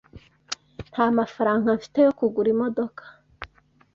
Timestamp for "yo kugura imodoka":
2.07-3.03